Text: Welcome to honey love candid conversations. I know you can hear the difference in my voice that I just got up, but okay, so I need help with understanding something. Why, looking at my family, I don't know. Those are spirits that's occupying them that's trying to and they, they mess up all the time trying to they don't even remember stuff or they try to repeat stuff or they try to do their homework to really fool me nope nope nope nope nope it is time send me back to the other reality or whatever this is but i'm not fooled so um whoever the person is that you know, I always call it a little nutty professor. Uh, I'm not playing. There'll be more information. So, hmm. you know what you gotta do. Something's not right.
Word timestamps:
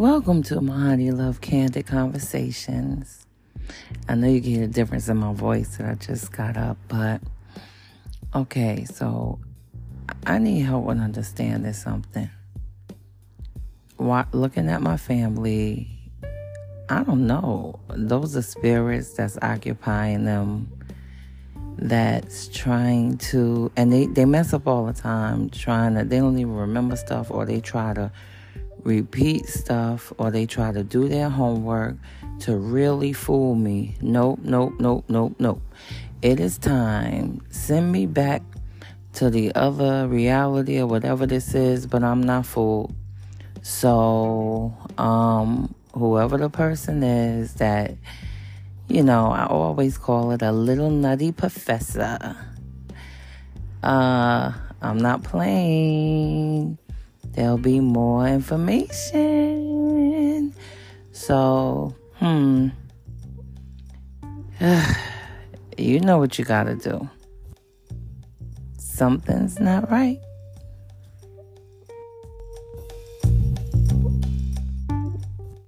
Welcome 0.00 0.42
to 0.44 0.58
honey 0.60 1.10
love 1.10 1.42
candid 1.42 1.86
conversations. 1.86 3.26
I 4.08 4.14
know 4.14 4.28
you 4.28 4.40
can 4.40 4.50
hear 4.50 4.66
the 4.66 4.72
difference 4.72 5.10
in 5.10 5.18
my 5.18 5.34
voice 5.34 5.76
that 5.76 5.90
I 5.90 5.94
just 5.96 6.32
got 6.32 6.56
up, 6.56 6.78
but 6.88 7.20
okay, 8.34 8.86
so 8.86 9.38
I 10.26 10.38
need 10.38 10.60
help 10.60 10.86
with 10.86 10.98
understanding 10.98 11.74
something. 11.74 12.30
Why, 13.98 14.24
looking 14.32 14.70
at 14.70 14.80
my 14.80 14.96
family, 14.96 15.90
I 16.88 17.02
don't 17.02 17.26
know. 17.26 17.78
Those 17.88 18.34
are 18.38 18.42
spirits 18.42 19.12
that's 19.12 19.36
occupying 19.42 20.24
them 20.24 20.72
that's 21.76 22.48
trying 22.48 23.18
to 23.18 23.70
and 23.76 23.92
they, 23.92 24.06
they 24.06 24.24
mess 24.24 24.54
up 24.54 24.66
all 24.66 24.86
the 24.86 24.94
time 24.94 25.50
trying 25.50 25.94
to 25.94 26.04
they 26.04 26.18
don't 26.18 26.38
even 26.38 26.54
remember 26.54 26.96
stuff 26.96 27.30
or 27.30 27.44
they 27.44 27.60
try 27.60 27.92
to 27.92 28.10
repeat 28.84 29.46
stuff 29.46 30.12
or 30.18 30.30
they 30.30 30.46
try 30.46 30.72
to 30.72 30.82
do 30.82 31.08
their 31.08 31.28
homework 31.28 31.96
to 32.40 32.56
really 32.56 33.12
fool 33.12 33.54
me 33.54 33.96
nope 34.00 34.38
nope 34.42 34.72
nope 34.78 35.04
nope 35.08 35.34
nope 35.38 35.62
it 36.22 36.40
is 36.40 36.58
time 36.58 37.40
send 37.50 37.90
me 37.92 38.06
back 38.06 38.42
to 39.12 39.30
the 39.30 39.54
other 39.54 40.06
reality 40.08 40.78
or 40.78 40.86
whatever 40.86 41.26
this 41.26 41.54
is 41.54 41.86
but 41.86 42.02
i'm 42.02 42.22
not 42.22 42.46
fooled 42.46 42.94
so 43.62 44.74
um 44.98 45.74
whoever 45.94 46.38
the 46.38 46.48
person 46.48 47.02
is 47.02 47.54
that 47.54 47.94
you 48.90 49.04
know, 49.04 49.30
I 49.30 49.46
always 49.46 49.96
call 49.96 50.32
it 50.32 50.42
a 50.42 50.50
little 50.50 50.90
nutty 50.90 51.30
professor. 51.30 52.36
Uh, 53.84 54.52
I'm 54.82 54.98
not 54.98 55.22
playing. 55.22 56.76
There'll 57.32 57.58
be 57.58 57.80
more 57.80 58.26
information. 58.26 60.54
So, 61.12 61.94
hmm. 62.14 62.68
you 65.78 66.00
know 66.00 66.18
what 66.18 66.38
you 66.38 66.44
gotta 66.44 66.74
do. 66.74 67.08
Something's 68.78 69.60
not 69.60 69.90
right. 69.90 70.18